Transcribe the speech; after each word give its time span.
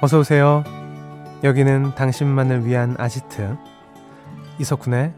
어서 0.00 0.20
오세요. 0.20 0.62
여기는 1.42 1.96
당신만을 1.96 2.64
위한 2.64 2.94
아지트 2.98 3.56
이석훈의 4.60 5.12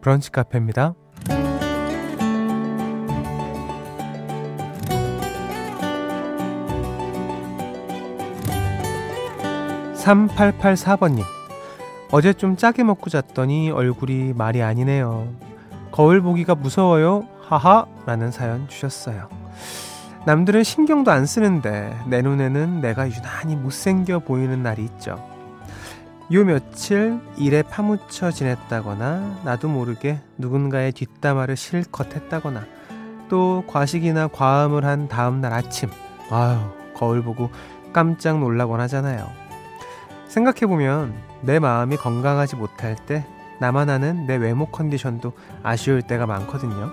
브런치 0.00 0.30
카페입니다. 0.30 0.94
3884번님. 9.94 11.24
어제 12.12 12.32
좀 12.32 12.56
짜게 12.56 12.84
먹고 12.84 13.10
잤더니 13.10 13.70
얼굴이 13.70 14.32
말이 14.34 14.62
아니네요. 14.62 15.28
거울 15.90 16.20
보기가 16.20 16.54
무서워요. 16.54 17.26
하하. 17.42 17.86
라는 18.06 18.30
사연 18.30 18.68
주셨어요. 18.68 19.28
남들은 20.26 20.64
신경도 20.64 21.10
안 21.10 21.24
쓰는데 21.24 21.98
내 22.06 22.20
눈에는 22.20 22.82
내가 22.82 23.08
유난히 23.10 23.56
못생겨 23.56 24.20
보이는 24.20 24.62
날이 24.62 24.84
있죠. 24.84 25.18
요 26.32 26.44
며칠 26.44 27.18
일에 27.36 27.62
파묻혀 27.62 28.30
지냈다거나 28.30 29.40
나도 29.44 29.68
모르게 29.68 30.20
누군가의 30.36 30.92
뒷담화를 30.92 31.56
실컷 31.56 32.14
했다거나 32.14 32.66
또 33.28 33.64
과식이나 33.66 34.28
과음을 34.28 34.84
한 34.84 35.08
다음날 35.08 35.52
아침 35.52 35.88
아유 36.30 36.58
거울 36.94 37.22
보고 37.22 37.50
깜짝 37.92 38.38
놀라곤 38.38 38.78
하잖아요. 38.80 39.26
생각해보면 40.28 41.14
내 41.40 41.58
마음이 41.58 41.96
건강하지 41.96 42.56
못할 42.56 42.94
때 42.94 43.26
나만 43.58 43.90
아는 43.90 44.26
내 44.26 44.36
외모 44.36 44.66
컨디션도 44.66 45.32
아쉬울 45.62 46.02
때가 46.02 46.26
많거든요. 46.26 46.90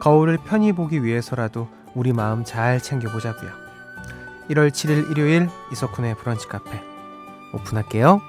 거울을 0.00 0.38
편히 0.38 0.72
보기 0.72 1.04
위해서라도 1.04 1.68
우리 1.98 2.12
마음 2.12 2.44
잘 2.44 2.80
챙겨보자고요. 2.80 3.50
1월 4.50 4.68
7일 4.70 5.10
일요일 5.10 5.48
이석훈의 5.72 6.14
브런치 6.14 6.46
카페 6.46 6.80
오픈할게요. 7.52 8.20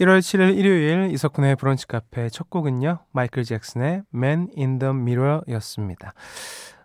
1월 0.00 0.18
7일 0.18 0.58
일요일 0.58 1.12
이석훈의 1.12 1.54
브런치 1.54 1.86
카페 1.86 2.28
첫 2.28 2.50
곡은요. 2.50 2.98
마이클 3.12 3.44
잭슨의 3.44 4.02
Man 4.12 4.48
in 4.58 4.80
the 4.80 4.92
Mirror 4.92 5.42
였습니다. 5.46 6.12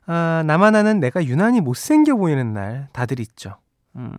아, 0.06 0.44
나만 0.46 0.76
아는 0.76 1.00
내가 1.00 1.26
유난히 1.26 1.62
못생겨 1.62 2.16
보이는 2.16 2.54
날 2.54 2.90
다들 2.94 3.20
있죠. 3.22 3.58
음, 3.96 4.16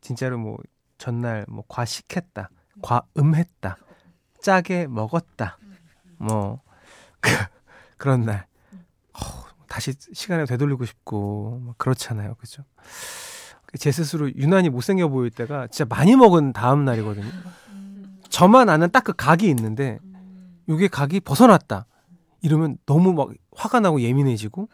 진짜로 0.00 0.38
뭐 0.38 0.58
전날 0.96 1.44
뭐 1.48 1.64
과식했다. 1.66 2.50
과음했다. 2.82 3.76
짜게 4.42 4.86
먹었다. 4.86 5.58
뭐 6.18 6.60
그, 7.20 7.30
그런 7.96 8.22
날. 8.22 8.46
어, 9.14 9.18
다시 9.68 9.94
시간을 10.12 10.46
되돌리고 10.46 10.84
싶고 10.84 11.60
뭐 11.62 11.74
그렇잖아요. 11.78 12.34
그죠? 12.34 12.64
제 13.78 13.92
스스로 13.92 14.30
유난히 14.34 14.70
못생겨 14.70 15.08
보일 15.08 15.30
때가 15.30 15.66
진짜 15.66 15.84
많이 15.94 16.16
먹은 16.16 16.52
다음 16.52 16.84
날이거든요. 16.84 17.30
저만 18.30 18.68
아는 18.68 18.90
딱 18.90 19.04
그 19.04 19.12
각이 19.12 19.48
있는데 19.50 19.98
요게 20.68 20.88
각이 20.88 21.20
벗어났다. 21.20 21.86
이러면 22.40 22.78
너무 22.86 23.12
막 23.12 23.30
화가 23.56 23.80
나고 23.80 24.00
예민해지고 24.00 24.68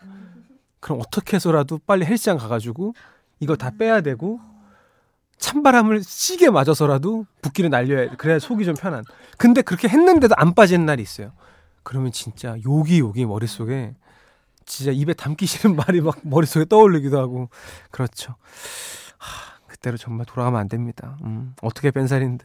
그럼 0.81 1.01
어떻게 1.01 1.37
해서라도 1.37 1.79
빨리 1.87 2.05
헬스장 2.05 2.37
가가지고 2.37 2.95
이거 3.41 3.57
다 3.57 3.71
빼야 3.71 4.01
되고 4.01 4.41
찬바람을 5.39 6.03
시게 6.03 6.51
맞아서라도 6.51 7.27
붓기를 7.43 7.71
날려야 7.71 8.11
돼. 8.11 8.17
그래야 8.17 8.39
속이 8.39 8.65
좀 8.65 8.75
편한. 8.75 9.05
근데 9.39 9.63
그렇게 9.63 9.89
했는데도 9.89 10.35
안 10.37 10.55
빠지는 10.55 10.87
날이 10.87 11.03
있어요. 11.03 11.33
그러면 11.83 12.13
진짜 12.13 12.57
욕이 12.65 12.99
욕이 13.01 13.27
머릿속에 13.27 13.95
진짜 14.65 14.93
입에 14.93 15.13
담기 15.13 15.47
싫은 15.47 15.77
말이 15.77 16.01
막 16.01 16.19
머릿속에 16.23 16.65
떠올리기도 16.65 17.19
하고 17.19 17.49
그렇죠. 17.91 18.35
하, 19.19 19.59
그때로 19.67 19.97
정말 19.97 20.27
돌아가면 20.27 20.61
안 20.61 20.69
됩니다. 20.69 21.19
음, 21.25 21.55
어떻게 21.63 21.91
뺀 21.91 22.07
살인데. 22.07 22.45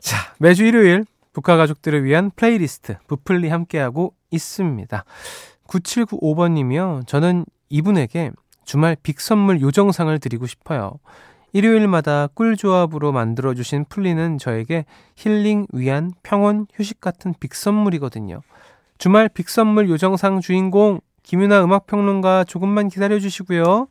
자, 0.00 0.34
매주 0.38 0.64
일요일 0.64 1.04
브카 1.32 1.56
가족들을 1.58 2.04
위한 2.04 2.30
플레이리스트 2.34 2.96
브플리 3.06 3.48
함께하고 3.48 4.14
있습니다. 4.30 5.04
9795번님이요. 5.66 7.06
저는 7.06 7.44
이분에게 7.68 8.30
주말 8.64 8.96
big 9.02 9.20
선물 9.20 9.60
요정상을 9.60 10.16
드리고 10.18 10.46
싶어요. 10.46 10.98
일요일마다 11.52 12.28
꿀조합으로 12.34 13.12
만들어주신 13.12 13.86
플리는 13.88 14.38
저에게 14.38 14.84
힐링, 15.16 15.66
위안, 15.72 16.12
평온, 16.22 16.66
휴식 16.74 17.00
같은 17.00 17.34
big 17.40 17.54
선물이거든요. 17.54 18.42
주말 18.98 19.28
big 19.28 19.48
선물 19.48 19.88
요정상 19.88 20.40
주인공 20.40 21.00
김윤하 21.22 21.62
음악평론가 21.64 22.44
조금만 22.44 22.88
기다려주시고요. 22.88 23.88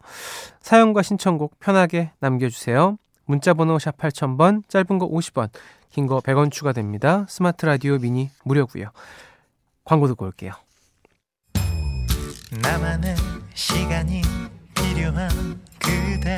사연과 0.60 1.02
신청곡 1.02 1.60
편하게 1.60 2.12
남겨주세요. 2.20 2.98
문자번호 3.26 3.78
샵 3.80 3.98
8000번, 3.98 4.68
짧은 4.68 4.98
거 5.00 5.08
50원, 5.10 5.50
긴 5.92 6.08
거 6.08 6.20
100원 6.20 6.52
추가됩니다. 6.52 7.26
스마트 7.30 7.66
라디오 7.66 7.98
미니 7.98 8.30
무료고요. 8.44 8.90
광고 9.84 10.08
듣고 10.08 10.26
올게요. 10.26 10.52
나만의 12.62 13.16
시간이 13.54 14.22
필요한 14.74 15.30
그대 15.80 16.38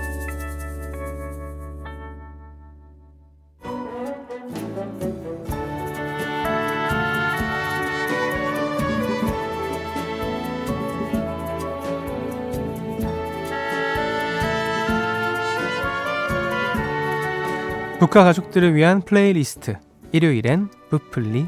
브카 18.01 18.23
가족들을 18.23 18.73
위한 18.73 18.99
플레이리스트 18.99 19.75
일요일엔 20.11 20.69
브플리 20.89 21.45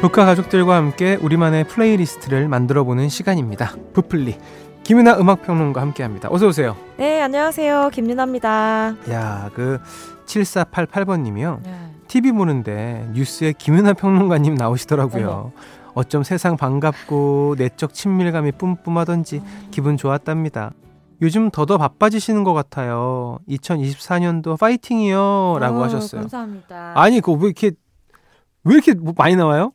브카 0.00 0.24
가족들과 0.24 0.74
함께 0.74 1.14
우리만의 1.14 1.68
플레이리스트를 1.68 2.48
만들어보는 2.48 3.08
시간입니다. 3.08 3.76
브플리 3.92 4.36
김윤하 4.82 5.18
음악평론가 5.20 5.80
함께합니다. 5.80 6.28
어서 6.32 6.48
오세요. 6.48 6.76
네, 6.96 7.22
안녕하세요. 7.22 7.90
김윤하입니다. 7.92 8.96
야, 9.12 9.50
그 9.54 9.78
7488번님이요. 10.26 11.62
네. 11.62 11.92
TV 12.08 12.32
보는데 12.32 13.08
뉴스에 13.12 13.52
김윤하 13.52 13.92
평론가님 13.92 14.56
나오시더라고요. 14.56 15.28
어머. 15.28 15.52
어쩜 15.96 16.22
세상 16.22 16.58
반갑고 16.58 17.54
내적 17.56 17.94
친밀감이 17.94 18.52
뿜뿜하던지 18.52 19.40
기분 19.70 19.96
좋았답니다. 19.96 20.72
요즘 21.22 21.50
더더 21.50 21.78
바빠지시는 21.78 22.44
것 22.44 22.52
같아요. 22.52 23.38
2024년도 23.48 24.58
파이팅이요. 24.60 25.56
라고 25.58 25.78
오, 25.78 25.82
하셨어요. 25.84 26.20
감사합니다. 26.20 26.92
아니, 26.94 27.22
그왜 27.22 27.46
이렇게, 27.46 27.70
왜 28.64 28.74
이렇게 28.74 28.92
뭐 28.92 29.14
많이 29.16 29.36
나와요? 29.36 29.72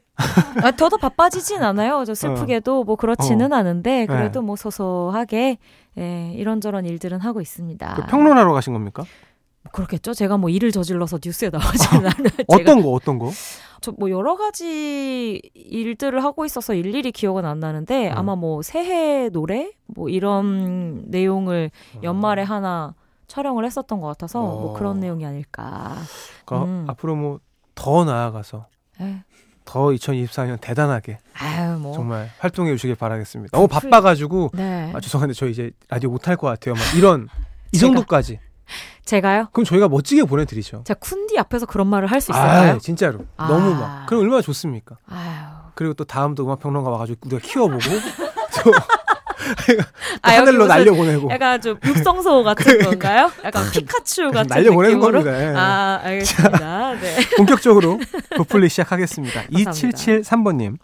아, 0.62 0.70
더더 0.70 0.98
바빠지진 0.98 1.64
않아요. 1.64 2.04
저 2.06 2.14
슬프게도 2.14 2.82
어. 2.82 2.84
뭐 2.84 2.96
그렇지는 2.96 3.52
어. 3.52 3.56
않은데, 3.56 4.06
그래도 4.06 4.42
네. 4.42 4.46
뭐 4.46 4.56
소소하게, 4.56 5.58
예, 5.98 6.34
이런저런 6.36 6.86
일들은 6.86 7.20
하고 7.22 7.42
있습니다. 7.42 7.96
그 7.96 8.06
평론하러 8.06 8.54
가신 8.54 8.74
겁니까? 8.74 9.04
뭐 9.64 9.72
그렇겠죠. 9.72 10.14
제가 10.14 10.38
뭐 10.38 10.52
일을 10.52 10.72
저질러서 10.72 11.18
뉴스에 11.26 11.50
나오지는 11.50 12.06
않아요. 12.06 12.30
어떤 12.48 12.84
거, 12.84 12.92
어떤 12.92 13.18
거? 13.18 13.32
저 13.82 13.92
뭐 13.98 14.10
여러 14.10 14.36
가지 14.38 15.42
일들을 15.54 16.24
하고 16.24 16.46
있어서 16.46 16.74
일일이 16.74 17.12
기억은 17.12 17.46
안 17.46 17.60
나는데 17.60 18.12
음. 18.12 18.18
아마 18.18 18.36
뭐 18.36 18.62
새해 18.62 19.30
노래 19.30 19.72
뭐 19.88 20.08
이런 20.10 21.04
내용을 21.08 21.72
연말에 22.04 22.44
어. 22.44 22.46
하나 22.46 22.94
촬영을 23.28 23.66
했었던 23.66 24.00
것 24.02 24.08
같아서 24.08 24.40
뭐 24.42 24.50
어. 24.56 24.62
뭐 24.62 24.74
그런 24.74 25.00
내용이 25.00 25.26
아닐까. 25.26 25.96
그러니까 26.46 26.72
음. 26.72 26.86
앞으로 26.88 27.16
뭐 27.16 27.40
더 27.74 28.06
나아가서 28.06 28.68
에. 29.00 29.04
네. 29.04 29.24
더 29.66 29.86
2024년 29.86 30.60
대단하게 30.62 31.18
아유, 31.34 31.78
뭐. 31.80 31.94
정말 31.94 32.30
활동해 32.40 32.72
주시길 32.74 32.96
바라겠습니다. 32.96 33.58
너무 33.58 33.68
바빠가지고 33.68 34.52
네. 34.54 34.92
아, 34.94 35.00
죄송한데 35.00 35.34
저 35.34 35.48
이제 35.48 35.72
라디오 35.90 36.10
못할 36.12 36.36
것 36.36 36.46
같아요. 36.48 36.76
막 36.76 36.82
이런 36.96 37.28
이 37.72 37.78
정도까지. 37.78 38.40
제가요? 39.06 39.48
그럼 39.52 39.66
저희가 39.66 39.88
멋지게 39.90 40.24
보내드리죠. 40.24 40.84
자 40.86 40.94
쿤디 40.94 41.38
앞에서 41.40 41.66
그런 41.66 41.88
말을 41.88 42.08
할 42.10 42.22
수 42.22 42.32
있을까요? 42.32 42.74
아, 42.74 42.78
진짜로 42.78 43.26
아. 43.38 43.48
너무 43.48 43.74
막 43.76 44.06
그럼 44.08 44.24
얼마나 44.24 44.42
좋습니까? 44.42 44.98
아유. 45.10 45.30
그리고 45.76 45.94
또 45.94 46.04
다음도 46.04 46.44
음악 46.46 46.60
평론가 46.60 46.90
와가지고 46.90 47.20
우리가 47.26 47.42
키워보고 47.42 47.80
또 48.64 48.72
아, 50.22 50.32
하늘로 50.34 50.68
날려보내고 50.68 51.30
약간 51.32 51.60
좀 51.60 51.78
육성소 51.84 52.44
같은 52.44 52.80
건가요? 52.84 53.32
약간 53.44 53.70
피카츄 53.72 54.32
같은 54.32 54.48
날려보내는 54.50 55.00
느낌으로? 55.00 55.24
겁니다. 55.24 55.42
예. 55.44 55.56
아, 55.56 56.00
알겠습니다. 56.04 56.94
네. 57.00 57.16
본격적으로 57.38 58.00
부풀리 58.38 58.70
시작하겠습니다. 58.70 59.42
감사합니다. 59.48 59.72
2773번님. 59.72 60.78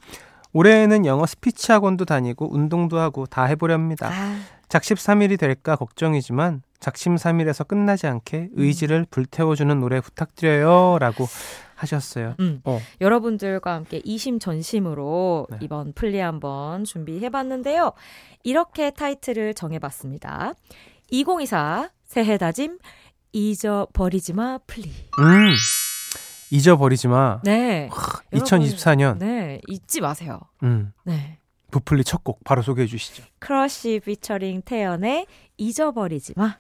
올해는 0.53 1.05
영어 1.05 1.25
스피치 1.27 1.71
학원도 1.71 2.05
다니고 2.05 2.51
운동도 2.53 2.97
하고 2.97 3.25
다 3.27 3.43
해보렵니다. 3.43 4.09
아, 4.11 4.39
작심삼일이 4.69 5.37
될까 5.37 5.75
걱정이지만 5.75 6.61
작심삼일에서 6.79 7.63
끝나지 7.63 8.07
않게 8.07 8.49
의지를 8.53 9.05
불태워주는 9.09 9.79
노래 9.79 9.99
부탁드려요. 10.01 10.97
라고 10.99 11.27
하셨어요. 11.75 12.35
음. 12.39 12.61
어. 12.65 12.79
여러분들과 13.01 13.73
함께 13.73 14.01
이심전심으로 14.03 15.47
네. 15.51 15.57
이번 15.61 15.93
플리 15.93 16.19
한번 16.19 16.83
준비해봤는데요. 16.83 17.93
이렇게 18.43 18.91
타이틀을 18.91 19.53
정해봤습니다. 19.53 20.53
2024 21.09 21.89
새해 22.03 22.37
다짐 22.37 22.79
잊어버리지 23.31 24.33
마 24.33 24.57
플리. 24.65 24.89
음. 25.19 25.55
잊어버리지 26.49 27.07
마. 27.07 27.41
네. 27.43 27.89
2024년. 28.33 29.17
네, 29.19 29.59
잊지 29.67 30.01
마세요. 30.01 30.39
음. 30.63 30.93
네. 31.03 31.36
브플리 31.71 32.03
첫 32.03 32.23
곡 32.23 32.43
바로 32.43 32.61
소개해 32.61 32.87
주시죠. 32.87 33.23
크러쉬 33.39 33.99
피처링 34.03 34.61
태연의 34.63 35.27
잊어버리지 35.57 36.33
마. 36.35 36.57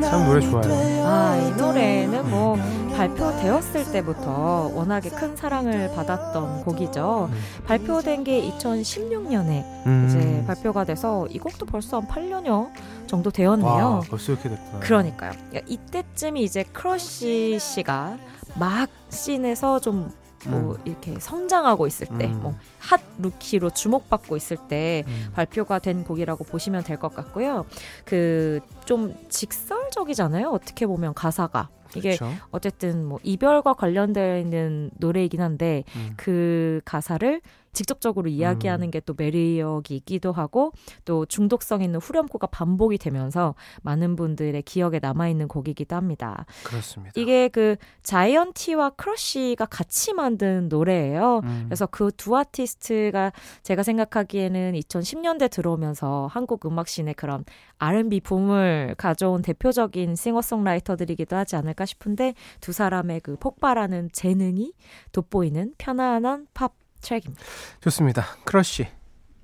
참 0.00 0.24
노래 0.26 0.40
좋아요. 0.40 1.06
아, 1.06 1.36
이 1.36 1.50
노래는 1.60 2.30
뭐 2.30 2.56
발표되었을 2.96 3.92
때부터 3.92 4.70
워낙에 4.74 5.08
큰 5.10 5.36
사랑을 5.36 5.90
받았던 5.94 6.64
곡이죠. 6.64 7.28
음. 7.30 7.38
발표된 7.66 8.24
게 8.24 8.42
2016년에 8.50 9.86
음. 9.86 10.06
이제 10.08 10.44
발표가 10.46 10.84
돼서 10.84 11.26
이 11.28 11.38
곡도 11.38 11.66
벌써 11.66 12.00
한 12.00 12.08
8년여 12.08 12.70
정도 13.06 13.28
와, 13.28 13.32
되었네요. 13.32 14.00
벌써 14.08 14.32
이렇게 14.32 14.48
됐구나. 14.50 14.80
그러니까요. 14.80 15.32
그러니까 15.50 15.60
이때쯤이 15.66 16.42
이제 16.42 16.64
크러쉬 16.64 17.58
씨가 17.60 18.18
막 18.58 18.88
씬에서 19.10 19.80
좀 19.80 20.10
뭐 20.46 20.74
음. 20.74 20.76
이렇게 20.84 21.18
성장하고 21.18 21.86
있을 21.88 22.06
때, 22.18 22.26
음. 22.26 22.40
뭐 22.40 22.74
hot 22.74 23.00
rookie로 23.18 23.70
주목받고 23.70 24.36
있을 24.36 24.56
때 24.68 25.04
음. 25.08 25.30
발표가 25.34 25.78
된 25.80 26.04
곡이라고 26.04 26.44
보시면 26.44 26.84
될 26.84 26.98
것 26.98 27.14
같고요. 27.14 27.64
그 28.04 28.60
좀 28.84 29.14
직설적이잖아요. 29.28 30.48
어떻게 30.48 30.86
보면 30.86 31.12
가사가 31.12 31.68
이게 31.94 32.16
그렇죠. 32.16 32.34
어쨌든 32.50 33.04
뭐 33.04 33.18
이별과 33.22 33.74
관련되어 33.74 34.38
있는 34.38 34.90
노래이긴 34.98 35.40
한데 35.42 35.84
음. 35.96 36.14
그 36.16 36.80
가사를 36.86 37.40
직접적으로 37.72 38.28
이야기하는 38.28 38.90
게 38.90 39.00
또 39.00 39.14
매력이 39.16 39.96
있기도 39.96 40.32
하고 40.32 40.72
또 41.04 41.24
중독성 41.24 41.82
있는 41.82 41.98
후렴구가 42.00 42.48
반복이 42.48 42.98
되면서 42.98 43.54
많은 43.82 44.16
분들의 44.16 44.60
기억에 44.62 44.98
남아 45.00 45.28
있는 45.28 45.48
곡이기도 45.48 45.96
합니다. 45.96 46.44
그렇습니다. 46.64 47.12
이게 47.16 47.48
그 47.48 47.76
자이언티와 48.02 48.90
크러쉬가 48.90 49.64
같이 49.66 50.12
만든 50.12 50.68
노래예요. 50.68 51.40
음. 51.44 51.64
그래서 51.68 51.86
그 51.86 52.08
두 52.18 52.36
아티스트가 52.36 53.32
제가 53.62 53.82
생각하기에는 53.82 54.72
2010년대 54.72 55.50
들어오면서 55.50 56.28
한국 56.30 56.66
음악씬의 56.66 57.14
그런 57.14 57.44
R&B 57.78 58.20
붐을 58.20 58.96
가져온 58.98 59.40
대표적인 59.40 60.16
싱어송라이터들이기도 60.16 61.36
하지 61.36 61.56
않을까 61.56 61.86
싶은데 61.86 62.34
두 62.60 62.72
사람의 62.72 63.20
그 63.20 63.36
폭발하는 63.36 64.10
재능이 64.12 64.72
돋보이는 65.12 65.74
편안한 65.78 66.48
팝 66.52 66.72
트랙입니다. 67.00 67.42
좋습니다. 67.80 68.24
크러쉬 68.44 68.86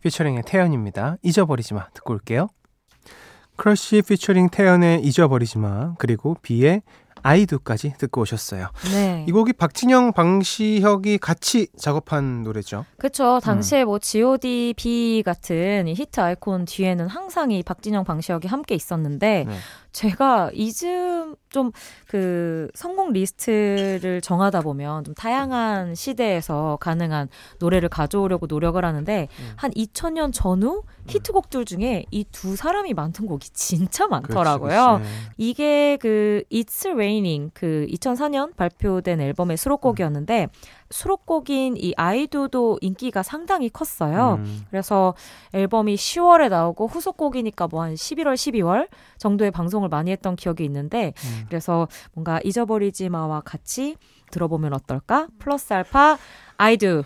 피처링의 0.00 0.42
태연입니다. 0.46 1.16
잊어버리지 1.22 1.74
마 1.74 1.88
듣고 1.90 2.12
올게요. 2.14 2.48
크러쉬 3.56 4.02
피처링 4.02 4.50
태연의 4.50 5.02
잊어버리지 5.02 5.58
마 5.58 5.94
그리고 5.98 6.36
비의 6.42 6.82
I 7.24 7.33
Do까지 7.33 7.94
듣고 7.98 8.20
오셨어요. 8.20 8.68
네. 8.92 9.24
이 9.26 9.32
곡이 9.32 9.54
박진영, 9.54 10.12
방시혁이 10.12 11.18
같이 11.18 11.68
작업한 11.76 12.42
노래죠. 12.42 12.84
그쵸. 12.98 13.40
당시에 13.42 13.84
뭐 13.84 13.98
G.O.D. 13.98 14.74
비 14.76 15.22
같은 15.24 15.88
이 15.88 15.94
히트 15.94 16.20
아이콘 16.20 16.66
뒤에는 16.66 17.08
항상 17.08 17.50
이 17.50 17.62
박진영 17.62 18.04
방시혁이 18.04 18.46
함께 18.46 18.74
있었는데 18.74 19.44
네. 19.48 19.54
제가 19.92 20.50
이즘 20.52 21.34
좀 21.50 21.72
그 22.14 22.68
성공 22.74 23.12
리스트를 23.12 24.20
정하다 24.20 24.60
보면 24.60 25.02
좀 25.02 25.14
다양한 25.14 25.96
시대에서 25.96 26.78
가능한 26.80 27.28
노래를 27.58 27.88
가져오려고 27.88 28.46
노력을 28.46 28.82
하는데 28.84 29.26
음. 29.40 29.52
한 29.56 29.72
2000년 29.72 30.30
전후 30.32 30.82
히트곡들 31.08 31.64
중에 31.64 32.04
이 32.12 32.24
두 32.30 32.54
사람이 32.54 32.94
만든 32.94 33.26
곡이 33.26 33.48
진짜 33.52 34.06
많더라고요. 34.06 34.98
그렇지, 34.98 35.02
그렇지. 35.02 35.32
이게 35.38 35.98
그 36.00 36.42
It's 36.52 36.86
Raining 37.14 37.50
그 37.54 37.86
2004년 37.90 38.56
발표된 38.56 39.20
앨범의 39.20 39.56
수록곡이었는데 39.56 40.48
수록곡인 40.90 41.76
이 41.76 41.94
아이도도 41.96 42.78
인기가 42.80 43.22
상당히 43.22 43.68
컸어요. 43.68 44.38
음. 44.40 44.62
그래서 44.70 45.14
앨범이 45.52 45.94
10월에 45.94 46.48
나오고 46.48 46.88
후속곡이니까 46.88 47.68
뭐 47.68 47.84
한 47.84 47.94
11월, 47.94 48.34
12월 48.34 48.88
정도에 49.18 49.50
방송을 49.50 49.88
많이 49.90 50.10
했던 50.10 50.36
기억이 50.36 50.64
있는데 50.64 51.12
음. 51.24 51.44
그래서 51.48 51.86
뭔가 52.14 52.40
잊어버리지 52.42 53.08
마와 53.10 53.42
같이 53.42 53.96
들어보면 54.30 54.72
어떨까? 54.72 55.28
플러스 55.38 55.72
알파 55.74 56.16
아이도 56.56 57.04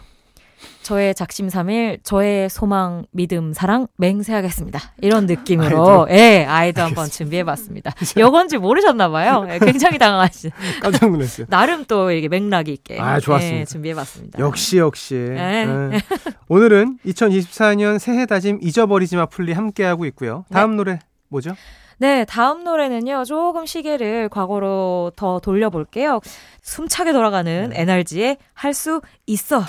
저의 0.83 1.15
작심삼일, 1.15 2.01
저의 2.03 2.49
소망, 2.49 3.05
믿음, 3.11 3.53
사랑 3.53 3.87
맹세하겠습니다. 3.97 4.81
이런 5.03 5.27
느낌으로 5.27 6.07
예, 6.11 6.45
아이도 6.49 6.83
한번 6.83 7.09
준비해봤습니다. 7.09 7.93
이건지 8.17 8.59
모르셨나봐요. 8.59 9.47
예, 9.51 9.59
굉장히 9.59 9.99
당황하시. 9.99 10.51
깜짝 10.83 11.11
놀랐어요. 11.11 11.47
나름 11.49 11.85
또 11.85 12.11
이게 12.11 12.29
맥락이 12.29 12.73
있게 12.73 12.99
아, 13.01 13.21
좋았습니다. 13.21 13.61
예, 13.61 13.65
준비해봤습니다. 13.65 14.39
역시 14.39 14.79
역시. 14.79 15.15
네. 15.15 15.67
네. 15.67 16.01
오늘은 16.49 16.99
2024년 17.07 17.99
새해 17.99 18.27
다짐 18.27 18.59
잊어버리지 18.63 19.17
마 19.17 19.27
풀리 19.27 19.53
함께하고 19.53 20.05
있고요. 20.07 20.45
다음 20.51 20.77
노래 20.77 20.99
뭐죠? 21.29 21.55
네, 22.01 22.25
다음 22.27 22.63
노래는요, 22.63 23.25
조금 23.25 23.67
시계를 23.67 24.29
과거로 24.29 25.11
더 25.17 25.41
돌려볼게요. 25.41 26.21
숨차게 26.63 27.13
돌아가는 27.13 27.71
네. 27.71 27.81
NRG의 27.81 28.37
할 28.55 28.73
수 28.73 29.01
있어. 29.27 29.65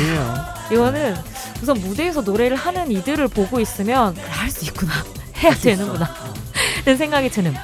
이에요. 0.00 0.34
이거는 0.70 1.16
우선 1.62 1.78
무대에서 1.80 2.22
노래를 2.22 2.56
하는 2.56 2.90
이들을 2.90 3.28
보고 3.28 3.60
있으면 3.60 4.16
할수 4.28 4.64
있구나. 4.64 4.92
해야 5.42 5.54
되는구나. 5.54 6.08
라는 6.84 6.98
생각이 6.98 7.30
드는. 7.30 7.54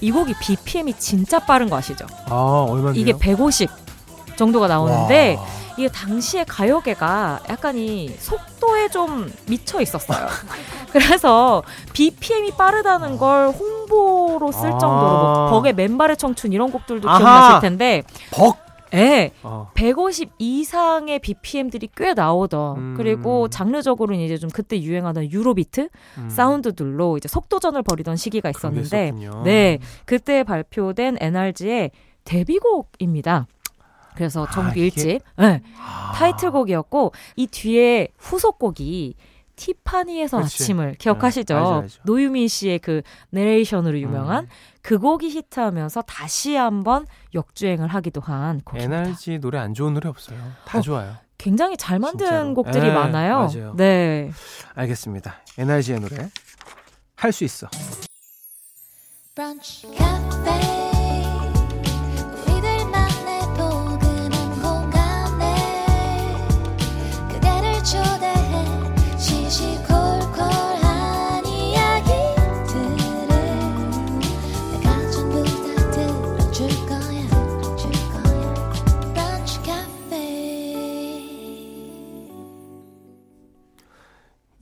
이 0.00 0.10
곡이 0.10 0.34
BPM이 0.40 0.94
진짜 0.98 1.38
빠른 1.38 1.70
거 1.70 1.76
아시죠? 1.76 2.06
아, 2.26 2.66
얼마인데요? 2.68 3.00
이게 3.00 3.12
150 3.16 3.70
정도가 4.36 4.66
나오는데 4.68 5.36
와. 5.38 5.46
이게 5.76 5.88
당시에 5.88 6.44
가요계가 6.44 7.40
약간 7.48 7.76
이 7.76 8.14
속도에 8.18 8.88
좀 8.88 9.32
미쳐 9.46 9.80
있었어요. 9.80 10.28
그래서 10.92 11.62
BPM이 11.92 12.52
빠르다는 12.52 13.16
걸 13.18 13.48
홍보로 13.48 14.52
쓸 14.52 14.68
아. 14.72 14.78
정도로 14.78 15.10
뭐 15.22 15.50
벅의 15.50 15.72
맨발의 15.74 16.16
청춘 16.16 16.52
이런 16.52 16.70
곡들도 16.70 17.08
아하. 17.08 17.18
기억나실 17.18 17.60
텐데 17.60 18.02
벅. 18.30 18.63
예. 18.94 19.30
어. 19.42 19.70
150 19.74 20.30
이상의 20.38 21.18
BPM들이 21.18 21.88
꽤 21.96 22.14
나오던 22.14 22.76
음. 22.78 22.94
그리고 22.96 23.48
장르적으로는 23.48 24.20
이제 24.22 24.36
좀 24.36 24.48
그때 24.50 24.80
유행하던 24.80 25.30
유로비트 25.30 25.88
음. 26.18 26.28
사운드들로 26.30 27.16
이제 27.16 27.28
속도전을 27.28 27.82
벌이던 27.82 28.16
시기가 28.16 28.50
있었는데. 28.50 29.12
네 29.44 29.78
그때 30.04 30.44
발표된 30.44 31.16
NRG의 31.20 31.90
데뷔곡입니다. 32.24 33.46
그래서 34.14 34.44
아, 34.44 34.50
정규 34.50 34.78
이게- 34.78 35.18
1집 35.18 35.20
네, 35.38 35.60
아. 35.78 36.12
타이틀곡이었고 36.14 37.12
이 37.36 37.46
뒤에 37.48 38.08
후속곡이 38.18 39.14
티파니에서 39.56 40.40
그치. 40.42 40.62
아침을 40.64 40.94
기억하시죠? 40.98 41.54
네, 41.54 41.60
알죠, 41.60 41.74
알죠. 41.82 42.00
노유민 42.04 42.48
씨의 42.48 42.78
그 42.80 43.02
내레이션으로 43.30 43.98
유명한 44.00 44.44
음. 44.44 44.48
그 44.84 44.98
곡이 44.98 45.30
히트하면서 45.30 46.02
다시 46.02 46.54
한번 46.56 47.06
역주행을 47.34 47.88
하기도 47.88 48.20
한 48.20 48.60
곡입니다. 48.60 48.96
NRG 48.98 49.38
노래 49.38 49.58
안 49.58 49.72
좋은 49.72 49.94
노래 49.94 50.10
없어요. 50.10 50.38
다 50.66 50.78
어. 50.78 50.80
좋아요. 50.82 51.16
굉장히 51.38 51.76
잘 51.78 51.98
만든 51.98 52.18
진짜로. 52.26 52.54
곡들이 52.54 52.88
네, 52.88 52.92
많아요. 52.94 53.38
맞아요. 53.38 53.74
네. 53.76 54.30
알겠습니다. 54.74 55.36
NRG의 55.58 56.00
노래 56.00 56.28
할 57.16 57.32
수 57.32 57.44
있어. 57.44 57.66
브런치 59.34 59.88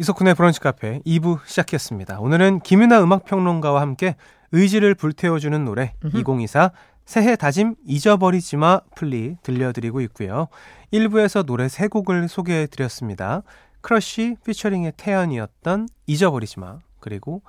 이석훈의 0.02 0.34
브런치 0.34 0.58
카페 0.58 0.98
2부 1.06 1.38
시작했습니다. 1.46 2.18
오늘은 2.18 2.58
김윤하 2.60 3.04
음악평론가와 3.04 3.80
함께 3.80 4.16
의지를 4.50 4.96
불태워주는 4.96 5.64
노래 5.64 5.94
음흠. 6.04 6.18
2024 6.18 6.72
새해 7.04 7.36
다짐 7.36 7.76
잊어버리지 7.86 8.56
마 8.56 8.80
플리 8.96 9.36
들려드리고 9.44 10.00
있고요. 10.00 10.48
1부에서 10.92 11.46
노래 11.46 11.66
3곡을 11.68 12.26
소개해드렸습니다. 12.26 13.42
크러쉬 13.80 14.34
피처링의 14.44 14.94
태연이었던 14.96 15.88
잊어버리지 16.08 16.58
마 16.58 16.78
그리고 16.98 17.42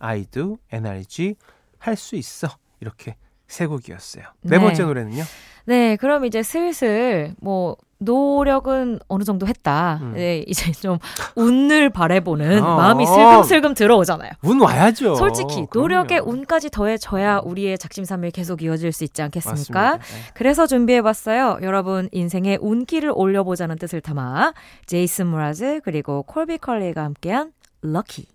I 0.00 0.24
Do, 0.24 0.58
NRG 0.72 1.36
할 1.78 1.94
수 1.94 2.16
있어 2.16 2.48
이렇게 2.80 3.14
세 3.46 3.66
곡이었어요. 3.66 4.24
네 4.42 4.58
네. 4.58 4.58
번째 4.58 4.82
노래는요? 4.82 5.22
네, 5.66 5.94
그럼 5.96 6.24
이제 6.24 6.42
슬슬 6.42 7.36
뭐 7.40 7.76
노력은 8.00 8.98
어느 9.08 9.24
정도 9.24 9.46
했다. 9.46 9.98
음. 10.02 10.12
네, 10.14 10.42
이제 10.46 10.72
좀 10.72 10.98
운을 11.36 11.90
바라보는 11.90 12.62
어. 12.64 12.76
마음이 12.76 13.06
슬금슬금 13.06 13.74
들어오잖아요. 13.74 14.30
운 14.42 14.60
와야죠. 14.60 15.14
솔직히 15.16 15.66
노력에 15.72 16.18
그럼요. 16.18 16.30
운까지 16.32 16.70
더해져야 16.70 17.42
우리의 17.44 17.78
작심삼일 17.78 18.30
계속 18.30 18.62
이어질 18.62 18.92
수 18.92 19.04
있지 19.04 19.22
않겠습니까? 19.22 19.80
맞습니다. 19.80 19.96
네. 19.98 20.32
그래서 20.34 20.66
준비해봤어요. 20.66 21.58
여러분 21.62 22.08
인생의 22.12 22.58
운기를 22.60 23.12
올려보자는 23.14 23.76
뜻을 23.76 24.00
담아 24.00 24.54
제이슨 24.86 25.26
무라즈 25.26 25.80
그리고 25.84 26.22
콜비 26.22 26.58
컬리가 26.58 27.04
함께한 27.04 27.52
럭키. 27.82 28.26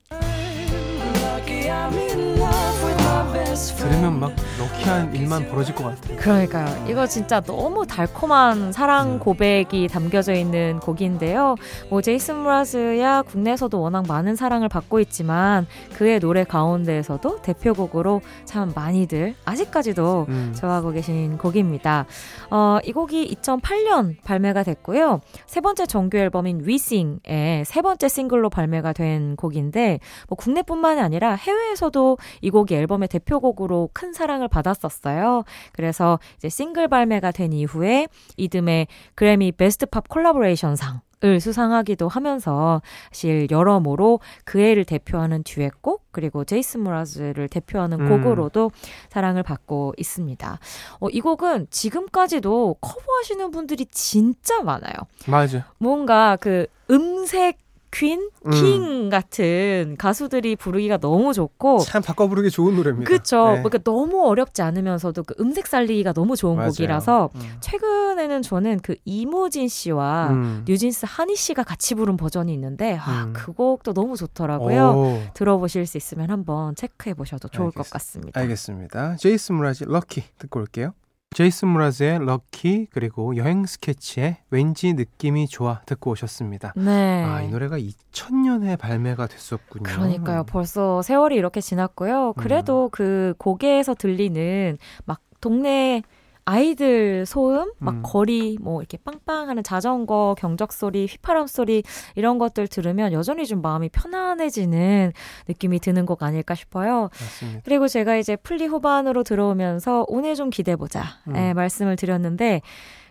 들으면 3.55 4.19
막 4.19 4.31
럭키한 4.59 5.15
일만 5.15 5.47
벌어질 5.49 5.73
것 5.75 5.85
같아요. 5.85 6.17
그러니까요. 6.17 6.85
이거 6.87 7.07
진짜 7.07 7.39
너무 7.39 7.87
달콤한 7.87 8.71
사랑 8.71 9.13
음. 9.13 9.19
고백이 9.19 9.87
담겨져 9.87 10.33
있는 10.33 10.79
곡인데요. 10.79 11.55
뭐 11.89 12.01
제이슨 12.01 12.37
무라즈야 12.37 13.21
국내에서도 13.23 13.79
워낙 13.79 14.05
많은 14.07 14.35
사랑을 14.35 14.67
받고 14.67 14.99
있지만 15.01 15.65
그의 15.93 16.19
노래 16.19 16.43
가운데에서도 16.43 17.41
대표곡으로 17.41 18.21
참 18.43 18.73
많이들 18.75 19.35
아직까지도 19.45 20.25
음. 20.29 20.55
좋아하고 20.57 20.91
계신 20.91 21.37
곡입니다. 21.37 22.05
어, 22.49 22.79
이 22.83 22.91
곡이 22.91 23.35
2008년 23.35 24.15
발매가 24.23 24.63
됐고요. 24.63 25.21
세 25.45 25.61
번째 25.61 25.85
정규 25.85 26.17
앨범인 26.17 26.61
위싱의 26.63 27.65
세 27.65 27.81
번째 27.81 28.07
싱글로 28.07 28.49
발매가 28.49 28.93
된 28.93 29.35
곡인데 29.35 29.99
뭐 30.27 30.35
국내뿐만이 30.35 30.99
아니라 30.99 31.35
해외에서도 31.35 32.17
이 32.41 32.49
곡이 32.49 32.75
앨범의 32.75 33.07
대표곡 33.07 33.44
으로 33.59 33.89
큰 33.93 34.13
사랑을 34.13 34.47
받았었어요. 34.47 35.43
그래서 35.73 36.19
이제 36.37 36.49
싱글 36.49 36.87
발매가 36.87 37.31
된 37.31 37.53
이후에 37.53 38.07
이듬해 38.37 38.87
그래미 39.15 39.51
Best 39.53 39.85
Pop 39.85 40.07
Collaboration 40.09 40.75
상 40.75 41.01
을 41.23 41.39
수상하기도 41.39 42.07
하면서 42.07 42.81
사실 43.11 43.47
여러모로 43.49 44.19
그 44.43 44.59
해를 44.59 44.83
대표하는 44.83 45.43
듀엣곡 45.43 46.03
그리고 46.11 46.43
제이슨 46.43 46.81
므라즈를 46.81 47.47
대표하는 47.47 48.01
음. 48.01 48.09
곡으로도 48.09 48.71
사랑을 49.09 49.41
받고 49.41 49.93
있습니다. 49.97 50.59
어, 50.99 51.09
이 51.09 51.21
곡은 51.21 51.67
지금까지도 51.69 52.75
커버하시는 52.81 53.49
분들이 53.51 53.85
진짜 53.87 54.61
많아요. 54.61 54.93
맞아. 55.27 55.65
뭔가 55.79 56.35
그 56.35 56.67
음색 56.91 57.64
퀸, 57.97 58.29
음. 58.45 58.51
킹 58.51 59.09
같은 59.09 59.95
가수들이 59.97 60.57
부르기가 60.57 60.97
너무 60.97 61.33
좋고 61.33 61.79
참 61.79 62.01
바꿔 62.01 62.27
부르기 62.27 62.49
좋은 62.51 62.75
노래입니다. 62.75 63.09
그쵸. 63.09 63.45
네. 63.51 63.63
그러니까 63.63 63.77
너무 63.79 64.27
어렵지 64.27 64.61
않으면서도 64.61 65.23
그 65.23 65.33
음색 65.39 65.65
살리기가 65.67 66.11
너무 66.11 66.35
좋은 66.35 66.57
맞아요. 66.57 66.71
곡이라서 66.71 67.29
음. 67.35 67.41
최근에는 67.61 68.41
저는 68.41 68.79
그 68.83 68.95
이무진 69.05 69.69
씨와 69.69 70.29
음. 70.31 70.65
뉴진스 70.67 71.05
한희 71.07 71.35
씨가 71.37 71.63
같이 71.63 71.95
부른 71.95 72.17
버전이 72.17 72.53
있는데 72.53 72.97
아, 73.01 73.25
음. 73.27 73.33
그 73.33 73.53
곡도 73.53 73.93
너무 73.93 74.17
좋더라고요. 74.17 74.89
오, 74.89 75.21
들어보실 75.33 75.85
수 75.85 75.97
있으면 75.97 76.31
한번 76.31 76.75
체크해 76.75 77.13
보셔도 77.13 77.47
좋을 77.47 77.71
것 77.71 77.85
알겠습니다. 77.85 77.93
같습니다. 77.93 78.39
알겠습니다. 78.41 79.15
제이슨 79.15 79.55
무라즈 79.55 79.85
럭키 79.85 80.23
듣고 80.37 80.59
올게요. 80.59 80.93
제이슨 81.35 81.67
무라즈의 81.67 82.19
럭키 82.25 82.87
그리고 82.91 83.35
여행 83.35 83.65
스케치의 83.65 84.37
왠지 84.51 84.93
느낌이 84.93 85.49
좋아 85.49 85.81
듣고 85.85 86.11
오셨습니다. 86.11 86.71
네. 86.77 87.25
아, 87.25 87.41
이 87.41 87.49
노래가 87.49 87.77
2000년에 87.77 88.79
발매가 88.79 89.27
됐었군요. 89.27 89.83
그러니까요. 89.83 90.45
벌써 90.45 91.01
세월이 91.01 91.35
이렇게 91.35 91.59
지났고요. 91.59 92.29
음. 92.29 92.33
그래도 92.37 92.87
그 92.89 93.33
곡에서 93.37 93.95
들리는 93.95 94.77
막 95.03 95.19
동네 95.41 96.03
아이들 96.45 97.25
소음, 97.25 97.71
막 97.79 97.95
음. 97.95 98.01
거리, 98.03 98.57
뭐 98.61 98.79
이렇게 98.81 98.97
빵빵하는 98.97 99.63
자전거 99.63 100.35
경적 100.37 100.71
소리, 100.73 101.07
휘파람 101.07 101.47
소리 101.47 101.81
이런 102.15 102.37
것들 102.37 102.67
들으면 102.67 103.13
여전히 103.13 103.47
좀 103.47 103.61
마음이 103.63 103.89
편안해지는 103.89 105.11
느낌이 105.47 105.79
드는 105.79 106.05
곡 106.05 106.21
아닐까 106.21 106.53
싶어요. 106.53 107.09
맞습니다. 107.19 107.61
그리고 107.65 107.87
제가 107.87 108.15
이제 108.17 108.35
플리 108.35 108.65
후반으로 108.67 109.23
들어오면서 109.23 110.05
오늘 110.07 110.35
좀 110.35 110.51
기대 110.51 110.75
보자 110.75 111.03
음. 111.27 111.35
예, 111.35 111.53
말씀을 111.53 111.95
드렸는데 111.95 112.61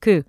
그 0.01 0.23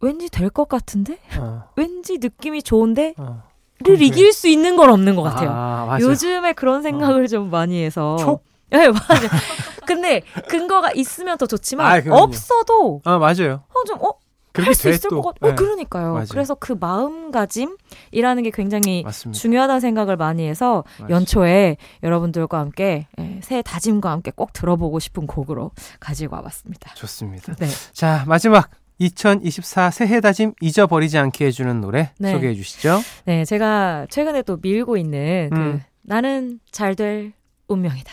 왠지 0.00 0.28
될 0.30 0.48
것 0.50 0.68
같은데 0.68 1.18
어, 1.38 1.64
왠지 1.76 2.18
느낌이 2.18 2.62
좋은데 2.62 3.14
어. 3.18 3.42
를 3.84 4.00
이길 4.00 4.32
수 4.32 4.46
있는 4.48 4.76
건 4.76 4.90
없는 4.90 5.16
것 5.16 5.22
같아요. 5.22 5.50
아. 5.52 5.98
요즘에 6.00 6.52
그런 6.52 6.82
생각을 6.82 7.26
좀 7.26 7.50
많이 7.50 7.82
해서. 7.82 8.16
촉? 8.16 8.44
네, 8.70 8.88
맞아요. 8.88 9.28
근데 9.86 10.22
근거가 10.48 10.92
있으면 10.92 11.38
더 11.38 11.46
좋지만 11.46 11.86
아. 11.86 12.14
없어도 12.14 13.00
아, 13.04 13.18
맞아요. 13.18 13.64
어, 13.68 13.84
좀 13.86 13.98
어, 14.02 14.12
할수돼 14.54 14.90
있을 14.90 15.10
또. 15.10 15.22
것 15.22 15.34
같. 15.34 15.42
어, 15.46 15.50
네, 15.50 15.54
그러니까요. 15.54 16.12
맞아요. 16.12 16.26
그래서 16.30 16.54
그 16.54 16.72
마음가짐이라는 16.78 18.42
게 18.42 18.50
굉장히 18.50 19.02
맞습니다. 19.02 19.40
중요하다는 19.40 19.80
생각을 19.80 20.16
많이 20.16 20.46
해서 20.46 20.84
맞아요. 20.98 21.14
연초에 21.14 21.76
여러분들과 22.02 22.58
함께 22.58 23.06
예, 23.18 23.40
새해 23.42 23.62
다짐과 23.62 24.10
함께 24.10 24.30
꼭 24.34 24.52
들어보고 24.52 24.98
싶은 24.98 25.26
곡으로 25.26 25.70
가지고 26.00 26.36
와봤습니다. 26.36 26.94
좋습니다. 26.94 27.54
네. 27.54 27.66
자, 27.92 28.24
마지막 28.26 28.68
2024 28.98 29.90
새해 29.90 30.20
다짐 30.20 30.52
잊어버리지 30.60 31.18
않게 31.18 31.46
해주는 31.46 31.80
노래 31.80 32.12
네. 32.18 32.32
소개해 32.32 32.54
주시죠. 32.54 33.00
네, 33.24 33.44
제가 33.44 34.06
최근에 34.10 34.42
또 34.42 34.58
밀고 34.60 34.96
있는 34.96 35.50
그 35.52 35.58
음. 35.58 35.82
나는 36.02 36.60
잘 36.70 36.94
될 36.94 37.32
운명이다. 37.68 38.12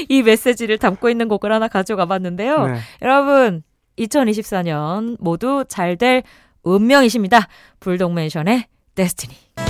음, 0.00 0.06
이 0.08 0.22
메시지를 0.22 0.78
담고 0.78 1.08
있는 1.10 1.28
곡을 1.28 1.52
하나 1.52 1.68
가져가 1.68 2.06
봤는데요. 2.06 2.66
네. 2.66 2.78
여러분, 3.02 3.62
2024년 3.98 5.16
모두 5.20 5.64
잘 5.68 5.96
될 5.96 6.22
운명이십니다. 6.64 7.46
불독맨션의 7.80 8.64
데스티니. 8.94 9.34
아, 9.56 9.62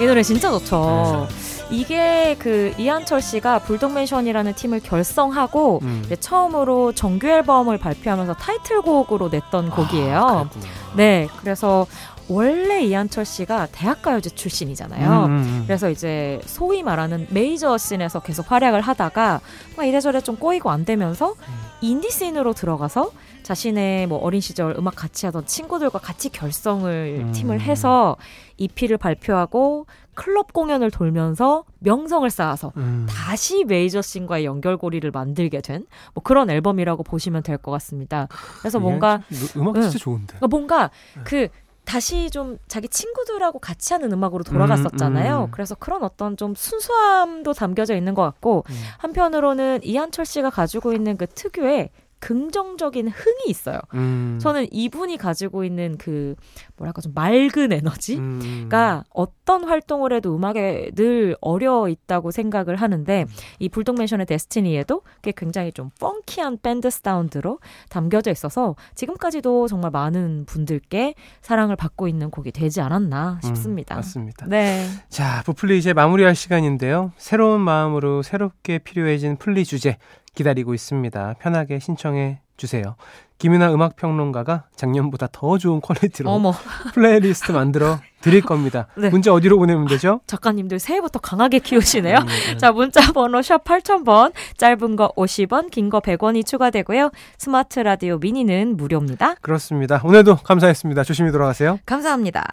이 0.00 0.06
노래 0.06 0.22
진짜 0.22 0.50
좋죠. 0.50 1.26
이게 1.70 2.36
그 2.38 2.72
이한철 2.78 3.20
씨가 3.20 3.60
불독맨션이라는 3.60 4.54
팀을 4.54 4.80
결성하고 4.80 5.80
음. 5.82 6.04
처음으로 6.20 6.92
정규 6.92 7.26
앨범을 7.26 7.78
발표하면서 7.78 8.34
타이틀곡으로 8.34 9.28
냈던 9.30 9.70
곡이에요. 9.70 10.18
아. 10.18 10.48
네, 10.96 11.26
그래서 11.40 11.86
원래 12.28 12.82
이한철 12.82 13.24
씨가 13.24 13.68
대학가요제 13.72 14.30
출신이잖아요. 14.30 15.24
음, 15.26 15.30
음, 15.30 15.36
음. 15.38 15.62
그래서 15.66 15.88
이제 15.90 16.40
소위 16.44 16.82
말하는 16.82 17.26
메이저 17.30 17.78
scene에서 17.78 18.20
계속 18.20 18.50
활약을 18.50 18.80
하다가 18.80 19.40
막 19.76 19.84
이래저래 19.84 20.20
좀 20.20 20.36
꼬이고 20.36 20.70
안 20.70 20.84
되면서 20.84 21.34
인디 21.80 22.10
scene으로 22.10 22.52
들어가서 22.52 23.12
자신의 23.44 24.08
뭐 24.08 24.18
어린 24.18 24.40
시절 24.40 24.74
음악 24.76 24.96
같이 24.96 25.24
하던 25.26 25.46
친구들과 25.46 26.00
같이 26.00 26.30
결성을 26.30 27.18
음. 27.26 27.32
팀을 27.32 27.60
해서 27.60 28.16
EP를 28.56 28.96
발표하고 28.98 29.86
클럽 30.14 30.52
공연을 30.52 30.90
돌면서 30.90 31.62
명성을 31.78 32.28
쌓아서 32.28 32.72
음. 32.76 33.06
다시 33.08 33.62
메이저 33.64 34.02
씬과의 34.02 34.46
연결고리를 34.46 35.08
만들게 35.12 35.60
된 35.60 35.84
뭐 36.14 36.22
그런 36.24 36.50
앨범이라고 36.50 37.02
보시면 37.04 37.42
될 37.44 37.58
것 37.58 37.70
같습니다. 37.72 38.26
그래서 38.60 38.80
뭔가 38.80 39.20
이 39.30 39.36
음악 39.58 39.80
진짜 39.80 39.98
좋은데. 39.98 40.26
그러니까 40.38 40.46
뭔가 40.48 40.90
네. 41.14 41.22
그 41.24 41.48
다시 41.86 42.30
좀 42.30 42.58
자기 42.68 42.88
친구들하고 42.88 43.60
같이 43.60 43.94
하는 43.94 44.12
음악으로 44.12 44.42
돌아갔었잖아요. 44.42 45.38
음, 45.38 45.44
음. 45.44 45.50
그래서 45.52 45.74
그런 45.76 46.02
어떤 46.02 46.36
좀 46.36 46.54
순수함도 46.54 47.52
담겨져 47.54 47.96
있는 47.96 48.12
것 48.14 48.22
같고 48.22 48.64
음. 48.68 48.74
한편으로는 48.98 49.80
이한철 49.82 50.26
씨가 50.26 50.50
가지고 50.50 50.92
있는 50.92 51.16
그 51.16 51.26
특유의 51.28 51.90
긍정적인 52.18 53.08
흥이 53.08 53.44
있어요. 53.48 53.78
음. 53.94 54.38
저는 54.40 54.66
이분이 54.72 55.16
가지고 55.16 55.64
있는 55.64 55.96
그 55.98 56.34
뭐랄까 56.76 57.00
좀 57.00 57.12
맑은 57.14 57.72
에너지가 57.72 58.18
음. 58.20 59.10
어떤 59.10 59.64
활동을 59.64 60.12
해도 60.12 60.34
음악에 60.34 60.90
늘 60.94 61.36
어려 61.40 61.88
있다고 61.88 62.30
생각을 62.30 62.76
하는데 62.76 63.26
이 63.58 63.68
불독맨션의 63.68 64.26
데스티니에도 64.26 65.02
그게 65.16 65.32
굉장히 65.36 65.72
좀 65.72 65.90
펑키한 66.00 66.58
밴드 66.62 66.90
사운드로 66.90 67.60
담겨져 67.88 68.30
있어서 68.30 68.76
지금까지도 68.94 69.68
정말 69.68 69.90
많은 69.90 70.46
분들께 70.46 71.14
사랑을 71.42 71.76
받고 71.76 72.08
있는 72.08 72.30
곡이 72.30 72.52
되지 72.52 72.80
않았나 72.80 73.40
음, 73.42 73.46
싶습니다. 73.46 73.96
맞습니다. 73.96 74.46
네. 74.46 74.86
자, 75.08 75.42
부플리 75.44 75.78
이제 75.78 75.92
마무리할 75.92 76.34
시간인데요. 76.34 77.12
새로운 77.16 77.60
마음으로 77.60 78.22
새롭게 78.22 78.78
필요해진 78.78 79.36
플리 79.36 79.64
주제 79.64 79.98
기다리고 80.36 80.72
있습니다. 80.74 81.34
편하게 81.40 81.80
신청해 81.80 82.38
주세요. 82.56 82.94
김윤하 83.38 83.72
음악평론가가 83.74 84.64
작년보다 84.76 85.28
더 85.30 85.58
좋은 85.58 85.80
퀄리티로 85.82 86.30
어머, 86.30 86.52
플레이리스트 86.94 87.52
만들어 87.52 87.98
드릴 88.22 88.40
겁니다. 88.40 88.86
네. 88.96 89.10
문자 89.10 89.30
어디로 89.32 89.58
보내면 89.58 89.86
되죠? 89.86 90.20
작가님들 90.28 90.78
새해부터 90.78 91.18
강하게 91.18 91.58
키우시네요. 91.58 92.16
음, 92.18 92.26
음. 92.52 92.58
자, 92.58 92.72
문자 92.72 93.12
번호 93.12 93.42
샵 93.42 93.62
8000번, 93.64 94.32
짧은 94.56 94.96
거 94.96 95.12
50원, 95.16 95.70
긴 95.70 95.90
거 95.90 96.00
100원이 96.00 96.46
추가되고요. 96.46 97.10
스마트 97.36 97.80
라디오 97.80 98.16
미니는 98.18 98.76
무료입니다. 98.78 99.34
그렇습니다. 99.42 100.00
오늘도 100.02 100.36
감사했습니다. 100.36 101.04
조심히 101.04 101.30
돌아가세요. 101.32 101.78
감사합니다. 101.84 102.48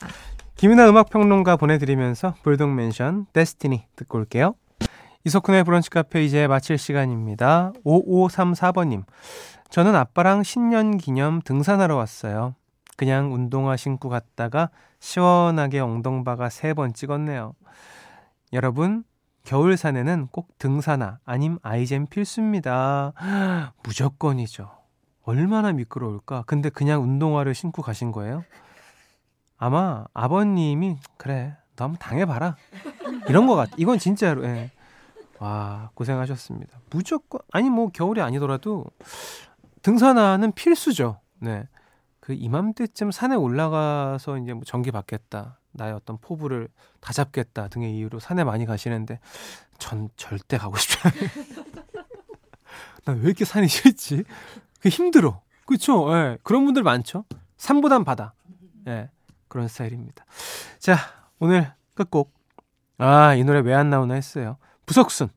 김윤하 0.58 0.90
음악평론가 0.90 1.56
보내드리면서 1.56 2.36
불독맨션 2.44 3.28
Destiny 3.34 3.86
듣고 3.96 4.18
올게요. 4.20 4.56
이석훈의 5.26 5.64
브런치 5.64 5.90
카페 5.90 6.24
이제 6.24 6.48
마칠 6.48 6.78
시간입니다. 6.78 7.72
5534번님. 7.86 9.04
저는 9.70 9.96
아빠랑 9.96 10.44
신년 10.44 10.98
기념 10.98 11.42
등산하러 11.42 11.96
왔어요. 11.96 12.56
그냥 12.98 13.34
운동화 13.34 13.76
신고 13.78 14.10
갔다가 14.10 14.70
시원하게 15.00 15.80
엉덩바가 15.80 16.50
세 16.50 16.74
번 16.74 16.94
찍었네요. 16.94 17.54
여러분, 18.52 19.04
겨울 19.44 19.78
산에는 19.78 20.28
꼭 20.32 20.58
등산화 20.58 21.20
아님 21.26 21.58
아이젠 21.64 22.06
필수입니다. 22.08 23.14
무조건이죠. 23.84 24.70
얼마나 25.24 25.72
미끄러울까? 25.72 26.44
근데 26.46 26.70
그냥 26.70 27.02
운동화를 27.02 27.56
신고 27.56 27.82
가신 27.82 28.12
거예요? 28.12 28.44
아마 29.58 30.04
아버님이 30.14 30.98
그래 31.16 31.56
너 31.78 31.86
한번 31.86 31.98
당해봐라 31.98 32.58
이런 33.30 33.48
것 33.48 33.56
같아 33.56 33.72
이건 33.78 33.98
진짜로 33.98 34.44
예. 34.46 34.70
와 35.44 35.90
고생하셨습니다. 35.96 36.80
무조건 36.90 37.42
아니 37.52 37.70
뭐 37.70 37.90
겨울이 37.90 38.22
아니더라도 38.22 38.86
등산화는 39.82 40.54
필수죠. 40.54 41.20
네 41.40 41.68
그 42.22 42.32
이맘때쯤 42.32 43.12
산에 43.12 43.36
올라가서 43.36 44.38
이제 44.38 44.54
뭐 44.54 44.64
전기 44.64 44.92
받겠다 44.92 45.60
나의 45.74 45.92
어떤 45.92 46.18
포부를 46.20 46.70
다 47.02 47.12
잡겠다 47.12 47.68
등의 47.68 47.98
이유로 47.98 48.20
산에 48.20 48.46
많이 48.46 48.66
가시는데 48.66 49.20
전 49.78 50.08
절대 50.16 50.58
가고 50.58 50.78
싶지 50.78 51.00
않아요. 51.06 51.30
난 53.04 53.18
왜 53.18 53.24
이렇게 53.26 53.44
산이 53.44 53.68
싫지? 53.68 54.24
그 54.80 54.88
힘들어. 54.88 55.42
그쵸? 55.66 56.16
예. 56.16 56.38
그런 56.44 56.64
분들 56.64 56.82
많죠? 56.84 57.26
산보단 57.58 58.06
바다. 58.06 58.34
예. 58.88 59.10
그런 59.50 59.68
스타일입니다. 59.68 60.24
자, 60.80 60.96
오늘 61.40 61.74
끝곡. 61.96 62.34
아, 63.00 63.36
이 63.36 63.44
노래 63.44 63.60
왜 63.60 63.74
안 63.74 63.90
나오나 63.90 64.14
했어요. 64.14 64.56
부석순, 64.86 65.30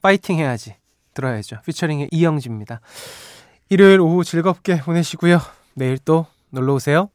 파이팅 0.00 0.38
해야지. 0.38 0.76
들어야죠. 1.14 1.60
피처링의 1.66 2.08
이영지입니다. 2.10 2.80
일요일 3.68 4.00
오후 4.00 4.24
즐겁게 4.24 4.80
보내시고요. 4.80 5.40
내일 5.74 5.98
또 5.98 6.26
놀러 6.50 6.74
오세요. 6.74 7.10